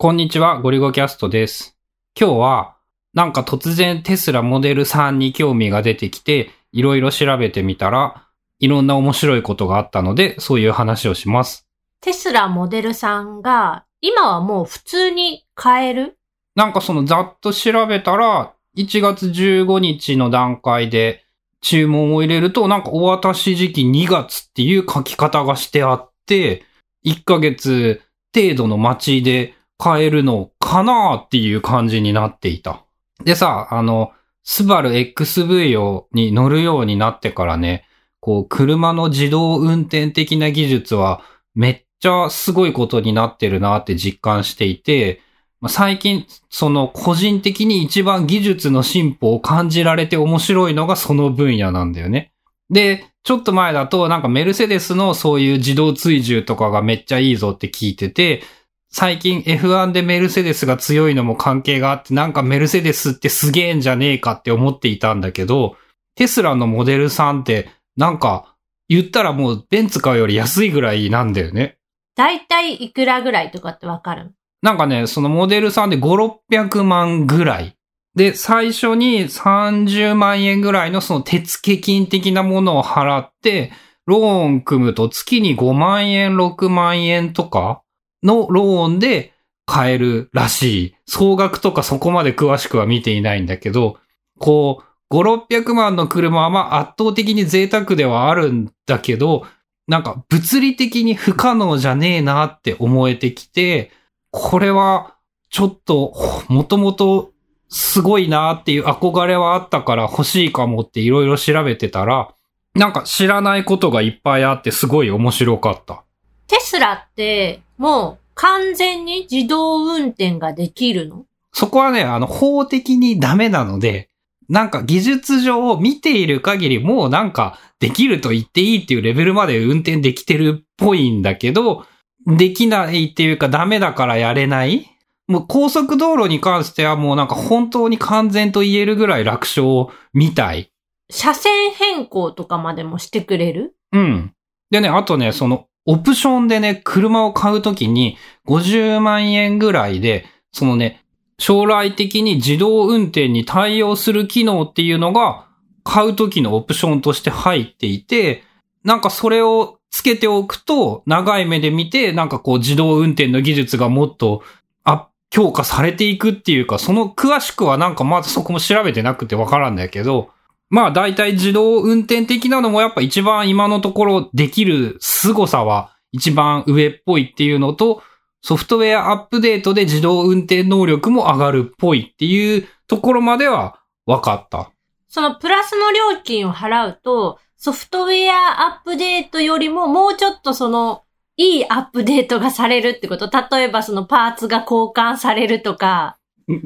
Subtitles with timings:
[0.00, 1.76] こんにちは、ゴリゴキャストです。
[2.16, 2.76] 今日は、
[3.14, 8.28] なんか突然テスラモデル3に興味が出てきて、いろいろ調べてみたら、
[8.60, 11.66] いろんな面白いことがあったので、そういう話をします。
[12.00, 16.16] テスラモデル3が、今はもう普通に買える？
[16.54, 21.24] なんかそのざっと調べたら、1月15日の段階で
[21.60, 26.62] 注文を入れると、なんかお渡し時期2月っていう書き方がしてあって、
[27.04, 28.00] 1ヶ月
[28.32, 32.84] 程度の待ちで買えるのかなっていう感じになっていた。
[33.24, 34.12] でさ、あの、
[34.42, 37.84] スバル XV をに乗るようになってからね、
[38.20, 41.22] こう、車の自動運転的な技術は
[41.54, 45.20] めっちゃすごいことになってるなって実感していて、
[45.68, 52.32] 最近、その個人的に一番技術の進歩を感じられて面白いのがその分野なんだよね。
[52.70, 58.42] で、ちょっと前だとなんかメルセデスのそういう自動追従とかがめっちゃいいぞって聞いてて、
[58.90, 65.76] 最近 F1 でメルセデスが強いのも関係があって、なんかメルセデスってすげえんじゃねえかって思っていたんだけど、
[66.14, 68.56] テスラのモデル3ってなんか
[68.88, 71.76] 言ったらもうベンツ買うより安いぐらいなんだよね。
[72.16, 74.32] だいたいいくらぐらいとかってわかる？
[74.62, 77.76] なんかね、そのモデル3で5、600万ぐらい。
[78.16, 83.70] で、最初に30万円ぐらいのその手付金的なものを払って、
[84.06, 87.82] ローン組むと月に5万円、6万円とか
[88.22, 89.32] のローンで
[89.66, 90.94] 買えるらしい。
[91.06, 93.98] 総額とかそこまで詳しくは見ていないんだけど、
[94.38, 99.46] こう、5、600万の車はまあ圧倒的に贅沢ではあるんだけど、
[99.86, 103.90] なんか物理的に不可能じゃねえなって思えてきて、
[104.30, 105.14] これは
[105.50, 106.14] ちょっと
[106.48, 107.32] もともと
[107.70, 112.34] すごいなっていう憧れはあったから欲しいかもっていろいろ調べてたら、
[112.74, 116.04] なんか知らないことがいっぱいあってすごい面白かった。
[116.46, 121.24] テスラって、もう完全に自動運転ができるの？
[121.52, 124.10] そこはね、あの法的にダメなので、
[124.48, 131.86] なんか技術上見ている限りもうなんかできると言っていいっていうレベルまで運転できてるっぽいんだけど、
[132.26, 134.86] できないっていうかダメだからやれない？
[135.26, 140.72] もう高速道路に関してはもうなんか本当に完全と言えるぐらい楽勝みたい。
[141.10, 143.76] 車線変更とかまでもしてくれる？
[143.92, 144.34] うん。
[144.70, 151.02] でね、あとね、そのオプションでね、車を買うときに50万円ぐらいで、そのね、
[151.38, 155.46] 将来的に自動運転に対応する機能っていうのが
[155.84, 158.42] 買うときのオプションとして入っていて、
[158.84, 164.42] なんかそれをつけておくと長い目で見て、なんかこう自動運転の技術がもっと
[164.84, 170.28] あ強化されていくっていうか、その詳しくはなんかまずそこも調べてなくてわからんだけど、
[170.70, 178.02] まあ大体自動運転的なのもやっぱ一番今のところできる凄さは一番上っぽいっていうのと、
[178.40, 184.70] ソフトウェアアップデートで自動運転能力も上がるっぽいっていうところまでは分かった。
[185.08, 191.02] そのプラスの料金を払うと、ソフトウェアアップデートよりももうちょっとその、
[191.36, 196.16] いいアップデートがされるってこと例えばそのパーツが交換されるとか。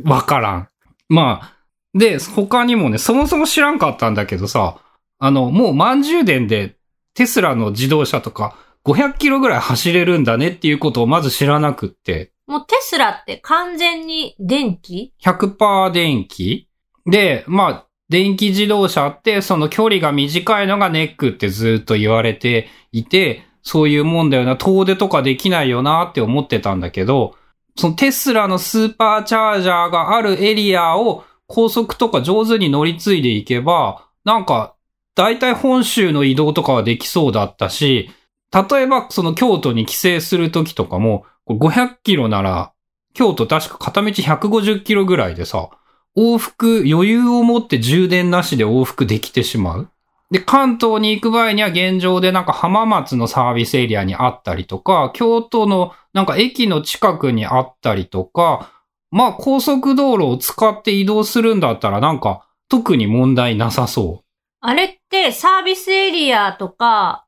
[0.05, 0.69] わからん。
[1.09, 1.57] まあ、
[1.95, 4.79] で、他にもね、そもそも知らんかったんだけどさ、
[5.19, 6.77] あの、もう満充電で
[7.15, 12.33] テスラの自動車とか500キロぐらい走れるんだねっていうことをまず知らなくって。
[12.47, 16.69] もうテスラって完全に電気？100%電気？
[17.07, 27.37] で、まあ、電気自動車ってその距離が短いのがネックってずっと言われていて、そういうもんだよな、遠出とかできないよなって思ってたんだけど、
[27.77, 34.75] そのテスラのスーパーチャージャーがあるエリアを高速とか上手に乗り継いでいけば、なんか、
[35.15, 38.09] 大体本州の移動とかはできそうだったし、
[38.51, 42.73] 例えばその京都に帰省するときとかも、500キロなら、
[43.13, 45.69] 京都確か片道150キロぐらいでさ、
[46.17, 49.91] 往復余裕を持って充電なしで往復できてしまう。
[50.31, 58.82] で、関東に行く場合には現状でなんか浜松のサービスエリアにあったりとか、京都のなんか駅の近くにあったりとか、
[59.13, 64.25] まあ高速道路を使って移動するんだったらなんか特に問題なさそう。
[64.61, 67.27] あれってサービスエリアとか、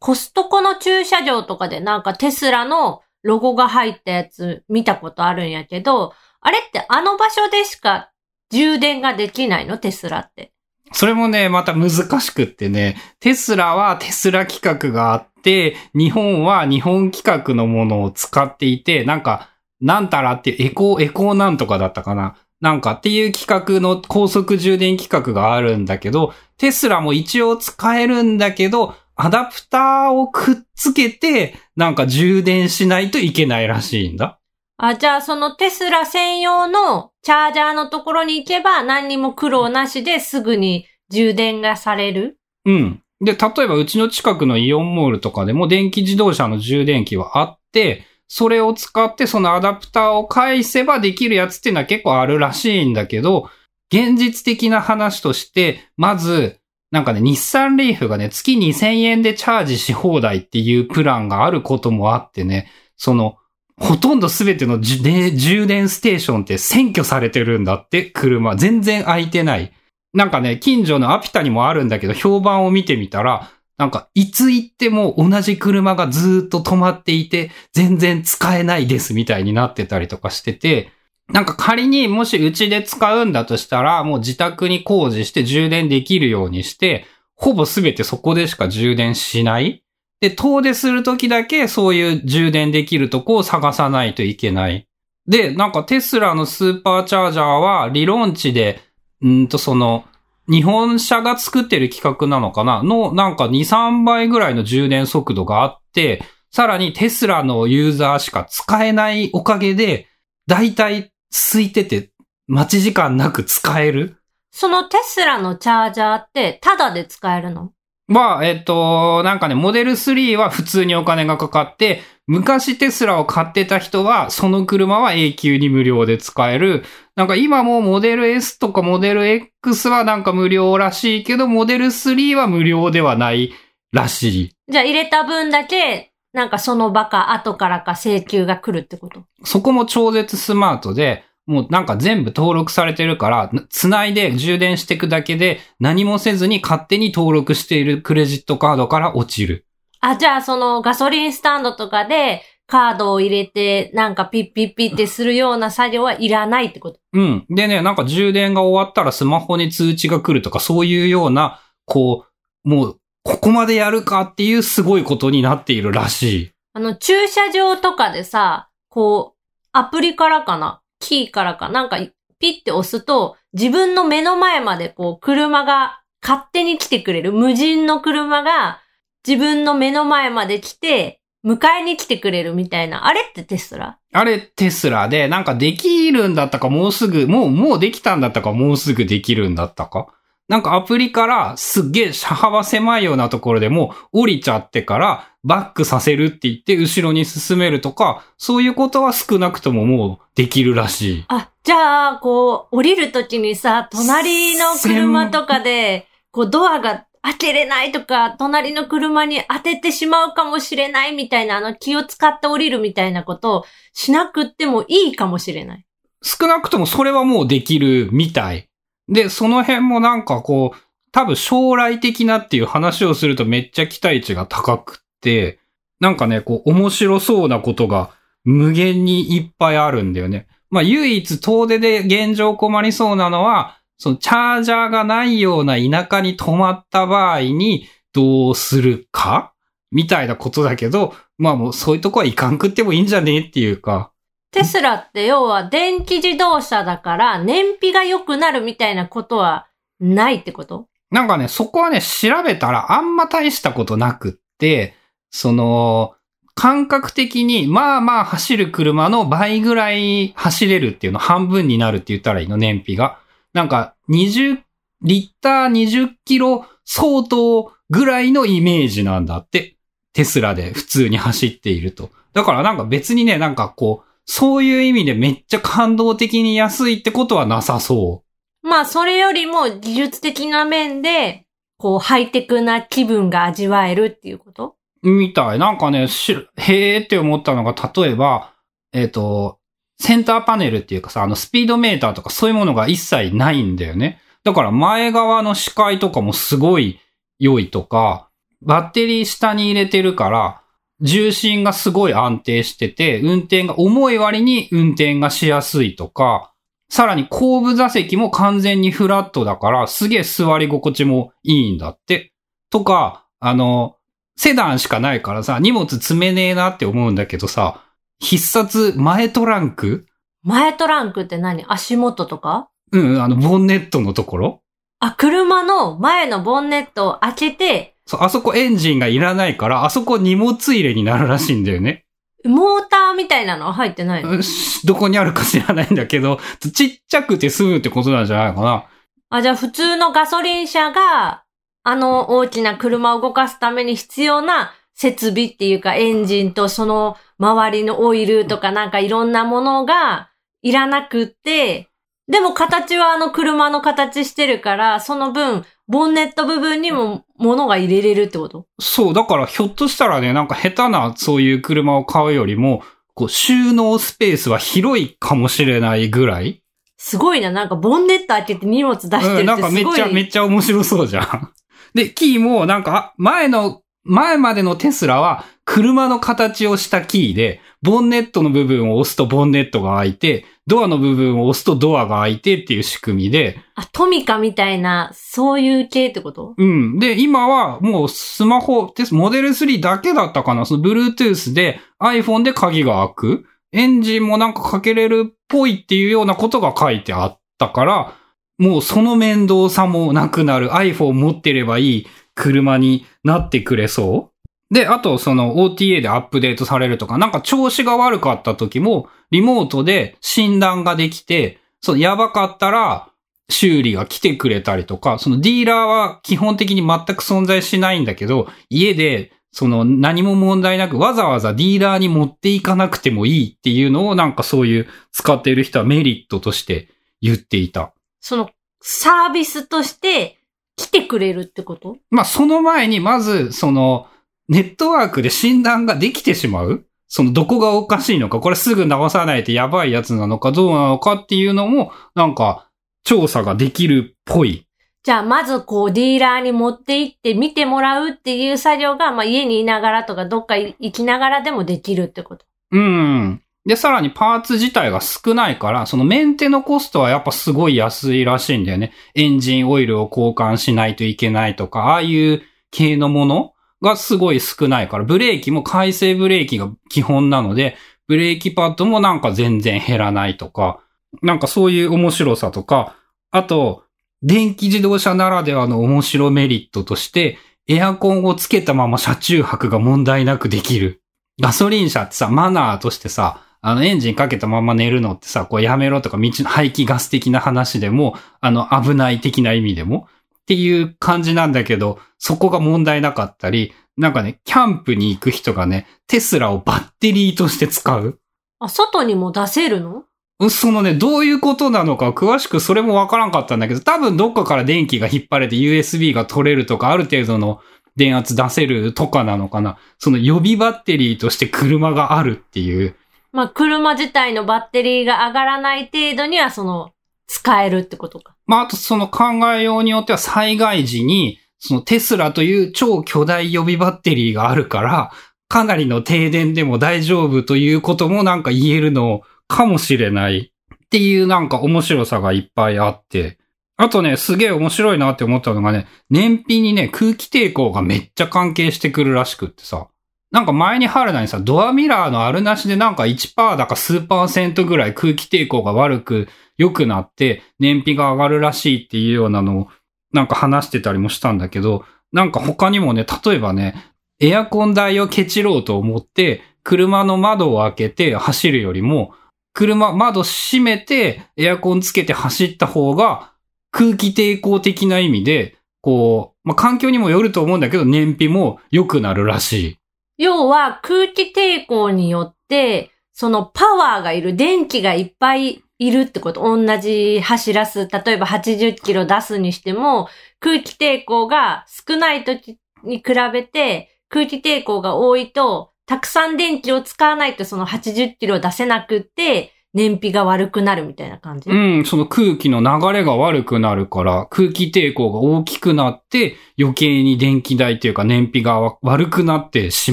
[0.00, 8.10] コストコの駐車場とかでなんかテスラのロゴが入ったやつ見たことあるんやけど、あれってあの場所でしか
[8.50, 9.78] 充電ができないの？
[9.78, 10.52] テスラって。
[10.92, 11.90] それもね、また難
[12.20, 19.48] しくってね、テスラはテスラ規格があって、日本は日本規格のものを使っていて、なんか、
[19.82, 22.36] なんたらっていうエコー、エコーなんとかだったかな。
[22.60, 34.38] なんかっていう規格の高速充電規格があるんだけど、テスラも一応使えるんだけど、アダプターをくっつけて、なんか充電しないといけないらしいんだ。
[34.78, 42.38] あ、じゃあそのテスラ専用のチャージャーのところに行けば何にも苦労なしですぐに充電がされる？
[42.64, 43.02] うん。
[43.20, 53.50] で、例えばうちの近くのイオンモールとかでも電気自動車の充電器はあって、それを使ってそのアダプターを返せばできるやつっていうのは結構あるらしいんだけど、
[53.92, 56.58] 現実的な話として、まず、
[56.90, 63.36] なんかね、日産リーフがね、月2000円でチャージし放題っていうプランがあることもあってね、その、
[63.78, 68.56] ほとんどすべての充電充電ステーションって占拠されてるんだって、車。
[68.56, 69.74] 全然空いてない。
[70.14, 73.50] なんかね、近所のアピタにもあるんだけど、評判を見てみたら、
[73.82, 80.92] なんか、いつ行っても同じ車がずっと止まっていて、全然使えないですみたいになってたりとかしてて、
[81.32, 89.82] なんか仮にもしうちで使うんだとしたら、もう自宅に工事して充電できるようにして、ほぼすべてそこでしか充電しない。
[90.20, 94.86] で、遠出するときだけそういう充電できるとこを探さないといけない。
[95.26, 98.78] で、なんかテスラのスーパーチャージャーは理論値で、
[99.26, 100.04] んとその、
[100.48, 102.82] 日本車が作ってる企画なのかな？
[102.82, 110.08] の、なんか2、3倍ぐらいの充電速度があって、さらにテスラのユーザーしか使えないおかげで、
[110.46, 112.10] だいたい空いてて
[112.48, 114.16] 待ち時間なく使える？
[114.50, 117.72] そのテスラのチャージャーってタダで使えるの？
[118.08, 126.84] まあ、えっと、なんかね、モデル3は普通にお金がかかって、昔テスラを買ってた人は、その車は永久に無料で使える。
[127.16, 133.52] なんか今もモデル S とかモデル X はなんか無料らしいけど、モデル3は無料ではない
[133.92, 134.50] らしい。
[134.68, 139.24] じゃあ入れた分だけ、なんかその場か後からか請求が来るってこと？
[139.44, 149.66] そこも超絶スマートで、もうなんか全部登録されてるから、繋いで充電していくだけで何もせずに勝手に登録しているクレジットカードから落ちる。
[150.00, 157.00] あ、じゃあそのガソリンスタンドとかでカードを入れてなんかピッピッピッってするような作業はいらないってこと？
[157.12, 157.46] うん。
[157.50, 162.26] でね、なんか充電が終わったらスマホに通知が来るとか、そういうような、こ
[162.64, 166.50] う、もう、ここまでやるかっていうすごいことになっているらしい。
[166.72, 169.38] あの駐車場とかでさ、こう、
[169.72, 170.81] アプリからかな？
[171.02, 171.68] キーからか。
[171.68, 171.98] なんか
[172.38, 177.32] ピッて押すと自分の目の前までこう車が勝手に来てくれる。
[177.32, 178.80] 無人の車が
[179.26, 183.06] 自分の目の前まで来て迎えに来てくれるみたいな。
[183.06, 183.98] あれってテスラ？
[184.12, 190.06] あれテスラで、なんかできるんだったかもうすぐ、もう、もうできたんだったかもうすぐできるんだったか？
[190.52, 201.24] なんかアプリからすっげえ車幅狭いようなところでもう降りちゃってからバックさせるって言って後ろに進めるとか、そういうことは少なくとももうできるらしい。
[201.28, 213.64] あ、じゃあ、こう、降りるときにさ、隣の車とかで、こう、ドアが開けれないとか、隣の車に当ててしまうかもしれないみたいな、あの、気を使って降りるみたいなことを
[213.94, 215.86] しなくってもいいかもしれない。
[216.22, 218.68] 少なくともそれはもうできるみたい。
[219.12, 220.78] で、その辺もなんかこう、
[221.12, 225.60] 多分将来的なっていう話をするとめっちゃ期待値が高くって、
[226.00, 228.10] なんかね、こう面白そうなことが
[228.44, 230.46] 無限にいっぱいあるんだよね。
[230.70, 239.52] まあ唯一遠出で現状困りそうなのは、そのチャージャーがないような田舎に泊まった場合にどうするか
[239.92, 244.11] みたいなことだけど、まあもうそういうとこは行かんくってもいいんじゃねっていうか。
[244.52, 249.66] テスラって要は電気自動車だから燃費が良くなるみたいなことは
[249.98, 250.86] ないってこと？
[251.10, 254.94] なんかね、そこはね、調べたらあんま大したことなくって、
[255.30, 256.14] その、
[256.54, 263.18] 感覚的に、まあまあ走る車の倍ぐらい走れるっていうの、半分になるって言ったらいいの、燃費が。
[263.52, 264.60] なんか、20、
[265.02, 269.76] リッター20キロ相当ぐらいのイメージなんだって。
[270.14, 272.10] テスラで普通に走っていると。
[272.34, 278.68] だからなんか別にね、なんかこう、そういう意味でめっちゃ感動的に安いってことはなさそう。
[278.68, 281.46] まあ、それよりも技術的な面で、
[281.78, 284.76] こう、ハイテクな気分が味わえるっていうこと？
[285.02, 285.58] みたい。
[285.58, 288.52] なんかね、しへーって思ったのが、例えば、
[288.92, 289.58] えっ、と、
[289.98, 294.20] センターパネルっていうかさ、あの、スピードメーターとかそういうものが一切ないんだよね。
[294.44, 297.00] だから前側の視界とかもすごい
[297.40, 298.28] 良いとか、
[298.60, 300.61] バッテリー下に入れてるから、
[301.02, 306.54] 重心がすごい安定してて、運転が重い割に運転がしやすいとか、
[306.88, 312.32] さらに後部座席も完全にフラットだから、すげえ座り心地もいいんだって。
[312.70, 313.96] とか、あの、
[314.36, 317.82] セダンしかないからさ、荷物積めねえなって思うんだけどさ、
[318.20, 320.06] 必殺前トランク？
[320.42, 321.64] 前トランクって何？
[321.66, 322.70] 足元とか？
[322.92, 324.62] うん、あの、ボンネットのところ？
[325.00, 332.04] あ、車の前のボンネットを開けて、そう、あそこエンジンがいらないから、あそこ荷物入れになるらしいんだよね。
[332.44, 334.38] モーターみたいなのは入ってないの？
[334.84, 336.38] どこにあるか知らないんだけど、
[336.74, 338.84] ちっちゃくて済むってことなんじゃないかな。
[339.30, 341.44] あ、じゃあ普通のガソリン車が、
[341.84, 351.88] あの大きな車を動かすために必要な設備っていうかエンジンとその周りのオイルとかなんかいろんなものがいらなくって、
[352.28, 358.66] でも形はあの車の形してるから、その分、ボンネット部分にも物が入れれるってこと？
[358.80, 362.82] そう、だからひょっとしたらね、なんか下手なそういう車を買うよりも、
[363.14, 366.62] こう収納スペースは広いかもしれないぐらい。
[366.96, 367.50] すごいな。
[367.50, 369.40] なんかボンネット開けて荷物出してるってすごい。
[369.40, 371.52] うん、なんかめっちゃ、めっちゃ面白そうじゃん。
[371.94, 386.54] で、キーもなんか、あ前の、前までのテスラは車の形をしたキーで、ボンネットの部分を押すとボンネットが開いて、ドアの部分を押すとドアが開いてっていう仕組みで、あ、トミカみたいな、そういう系ってこと？
[386.56, 386.98] うん。
[386.98, 390.66] で、今はもうスマホ、テスモデル3だけだったかな？
[390.66, 393.46] その Bluetooth で iPhone で鍵が開く。
[393.72, 398.14] エンジンもなんかかけれるっぽいっていうようなことが書いてあったから、
[398.58, 400.70] もうその面倒さもなくなる。
[400.70, 404.30] iPhone 持ってればいい車になってくれそ
[404.70, 404.74] う？
[404.74, 413.08] で、あとその OTA でアップデートされるとか、なんか調子が悪かった時も、リモートで診断ができて、そのやばかったら、
[413.50, 426.88] 修理が来てくれたりとか、そのディーラーは基本的に全く存在しないんだけど、家でその何も問題なくわざわざディーラーに持っていかなくてもいいっていうのをなんかそういう使っている人はメリットとして
[427.20, 427.92] 言っていた。
[428.20, 428.48] その、
[428.80, 430.38] サービスとして
[430.76, 431.98] 来てくれるってこと？
[432.10, 434.06] まあその前にまずその
[434.48, 436.84] ネットワークで診断ができてしまう？
[437.08, 442.68] そのどこがおかしいのか、これすぐ直さないとやばいやつなのかどうなのかっていうのもなんか
[443.04, 444.66] 調査ができるっぽい。
[445.04, 452.46] じゃあ、まずこう、ディーラーに持って行って見てもらうっていう作業が、まあ家にいながらとか、どっか行きながらでもできるってこと。
[452.70, 453.42] うん。
[453.64, 458.92] で、さらにパーツ自体が少ないから、そのメンテのコストはやっぱすごい安いらしいんだよね。
[459.14, 462.42] エンジンオイルを交換しないといけないとか、ああいう
[462.72, 467.76] 系のものがすごい少ないから、ブレーキも回生ブレーキが基本なので、
[468.08, 470.80] ブレーキパッドもなんか全然減らないとか、
[471.22, 472.96] なんかそういう面白さとか、
[473.30, 473.84] あと、
[474.22, 477.38] 電気自動車ならではの面白メリットとして、
[477.68, 481.02] エアコンをつけたまま車中泊が問題なくできる。
[481.40, 490.08] ガソリン車ってさ、マナーとしてさ、あのエンジンかけたまま寝るのってさ、こうやめろとか道の排気ガス的な話でも、あの危ない的な意味でも
[490.40, 498.18] っていう感じなんだけど、そこが問題なかったり、なんかね、キャンプに行く人がね、テスラをバッテリーとして使う。
[498.58, 500.04] あ、外にも出せるの？
[500.50, 507.60] そのね、どういうことなのか詳しくそれもわからんかったんだけど、多分どっかから電気が引っ張れて USB が取れるとか、ある程度の
[507.94, 509.78] 電圧出せるとかなのかな。
[509.98, 512.96] その予備バッテリーとして車があるっていう。
[513.32, 516.92] まあ、車自体のバッテリーが上がらない程度には、その、
[517.26, 518.36] 使えるってことか。
[518.46, 519.24] まあ、あとその考
[519.54, 525.12] えようによっては災害時に、そのテスラという超巨大予備バッテリーがあるから、
[525.48, 530.52] かなりの停電でも大丈夫ということもなんか言えるのかもしれない
[530.84, 533.38] っていうなんか面白さがいっぱいあって。
[533.76, 539.88] あとね、すげえ面白いなって思ったのがね、燃費にね、空気抵抗がめっちゃ関係してくるらしくってさ。
[540.32, 549.68] なんか前に春菜にさ、ドアミラーのあるなしでなんか1%だか数パーセントぐらい空気抵抗が悪く良くなって燃費が上がるらしいっていうようなのを
[550.12, 553.74] なんか話してたりもしたんだけど、なんか他にもね、例えばね、
[554.20, 559.14] エアコン代をケチろうと思って、車の窓を開けて走るよりも、
[559.52, 563.32] 車、窓閉めてエアコンつけて走った方が
[563.70, 569.78] 空気抵抗的な意味で、こう、まあ、環境にもよると思うんだけど、燃費も良くなるらしい。
[570.22, 576.42] 要は、空気抵抗によって、そのパワーがいる、電気がいっぱいいるってこと。
[576.42, 583.02] 同じ走らす、例えば80キロ出すにしても、空気抵抗が少ない時に比
[583.32, 591.50] べて、空気抵抗が多いと、たくさん電気を使わないとその80キロ出せなくって、燃費が悪くなるみたいな感じ？
[591.50, 599.92] うん、その空気の流れが悪くなるから、空気抵抗が大きくなって、余計に電気代というか燃費が悪くなってし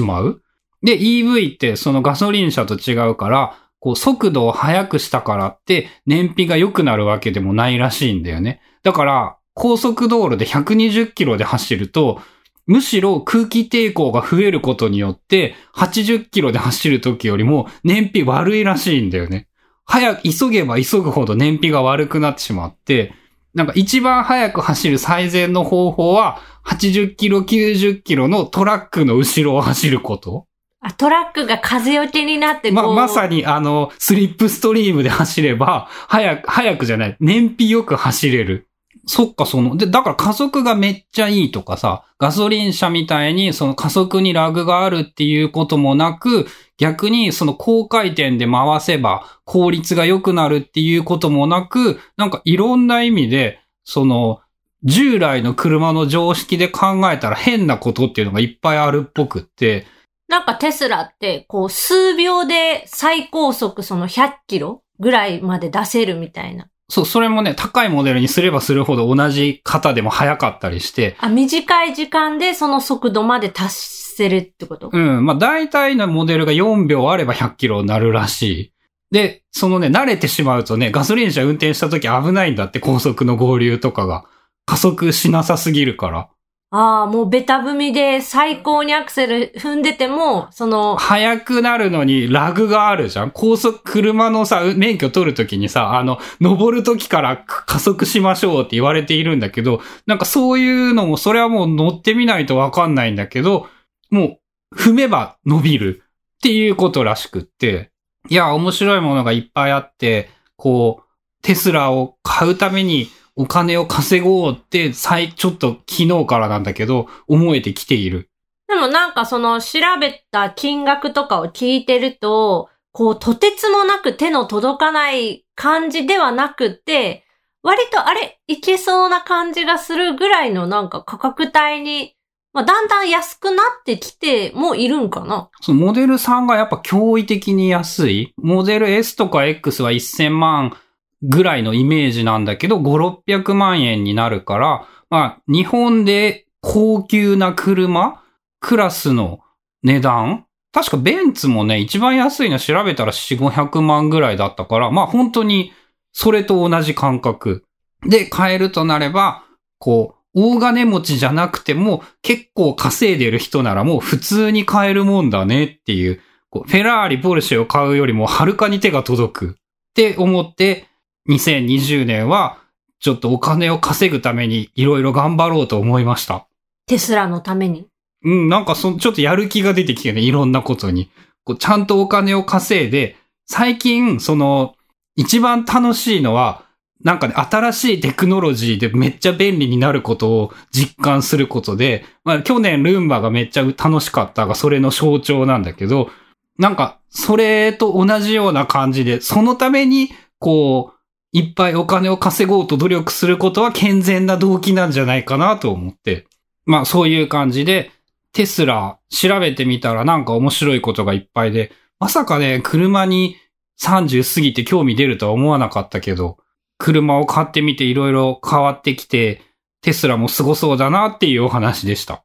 [0.00, 0.42] まう。
[0.82, 8.60] で、EV ってそのガソリン車と違うから、こう速度を速くしたからって燃費が良くなるわけでもないらしいんだよね。
[8.82, 12.20] だから、高速道路で120キロで走ると、
[12.66, 19.48] むしろ空気抵抗が増えることによって、80キロで走る時よりも燃費悪いらしいんだよね。
[19.90, 23.12] 早く、急げば急ぐほど燃費が悪くなってしまって、
[23.54, 30.46] なんか一番早く走る最善の方法は、80キロ、90キロのトラックの後ろを走ること。
[30.80, 38.69] あ、トラックが風よけになってま、まさにあの、スリップストリームで走れば、早く、早くじゃない、燃費よく走れる。
[39.06, 46.46] そっか、その、で、だから加速がめっちゃいいとかさ、ガソリン車みたいにその加速にラグがあるっていうこともなく、
[46.78, 54.40] 逆にその高回転で回せば効率が良くなるっていうこともなく、なんかいろんな意味で、その、
[54.82, 59.86] 従来の車の常識で考えたら変なことっていうのがいっぱいあるっぽくって、
[60.28, 66.68] なんかテスラって、こう、数秒で最高速その100キロぐらいまで出せるみたいな。
[66.90, 74.90] そう、それもね、高いモデルにすればするほど同じ型でも速かったりして、あ、短い時間でその速度まで達せるってこと？
[74.92, 78.72] うん、まあ大体のモデルが4秒あれば100キロになるらしい。
[79.10, 84.26] で、そのね、慣れてしまうとね、ガソリン車運転した時危ないんだって、高速の合流とかが。
[84.66, 86.28] 加速しなさすぎるから。
[86.72, 93.32] ああ、もうベタ踏みで最高にアクセル踏んでても、その、速くなるのにラグがあるじゃん。
[93.32, 103.66] 高速、車のさ、免許取るときにさ、あの、登るときから加速しましょうって言われているんだけど、なんかそういうのも、それはもう乗ってみないとわかんないんだけど、
[104.10, 104.38] も
[104.72, 106.04] う、踏めば伸びる
[106.36, 107.90] っていうことらしくって、
[108.28, 118.28] いや、面白いものがいっぱいあって、こう、テスラを買うためにお金を稼ごうって、最、ちょっと昨日からなんだけど、思えてきている。
[118.68, 127.24] でもなんかその調べた金額とかを聞いてると、こう、とてつもなく手の届かない感じではなくって、
[127.62, 132.14] 割とあれ、いけそうな感じがするぐらいのなんか価格帯に、
[132.52, 138.34] まあ、だんだん安くなってきてもいるんかなそのモデル3がやっぱ驚異的に安い。
[138.36, 140.76] モデル S とか X は1000万
[141.22, 148.22] ぐらいのイメージなんだけど、5、600万円になるから、まあ、日本で高級な車
[148.60, 149.40] クラスの
[149.82, 155.72] 値段確かベンツもね、一番安いの調べたら4、500万ぐらいだったから、まあ本当に
[156.12, 157.64] それと同じ感覚。
[158.06, 159.44] で買えるとなれば、
[159.78, 169.54] こう、大金持ちじゃなくても結構稼いでる人ならもう普通に買えるもんだねっていう、こうフェラーリ、ポルシェを買うよりもはるかに手が届くっ
[169.94, 170.86] て思って、
[171.30, 172.58] 2020年は
[172.98, 176.46] ちょっとお金を稼ぐためにいろいろ頑張ろうと思いました。
[176.86, 177.86] テスラのために？
[178.22, 181.10] うん、なんかその、ちょっとやる気が出てきてね、いろんなことに。
[181.44, 183.16] こうちゃんとお金を稼いで、
[183.46, 184.74] 最近、その、
[185.16, 186.64] 一番楽しいのは、
[187.02, 196.10] なんかね、新しいテクノロジーでめっちゃ便利になることを実感することで、まあ去年ルンバがめっちゃ楽しかったが、それの象徴なんだけど、
[196.58, 200.99] なんか、それと同じような感じで、そのために、こう、
[201.32, 206.26] いっぱいお金を稼ごうと努力することは健全な動機なんじゃないかなと思って。
[206.66, 207.92] まあそういう感じで、
[208.32, 213.36] テスラ調べてみたらなんか面白いことがいっぱいで、まさかね、車に
[213.80, 216.38] 30過ぎて興味出るとは思わなかったけど、
[216.78, 219.42] 車を買ってみていろいろ変わってきて、
[219.82, 222.24] テスラも凄そうだなっていうお話でした。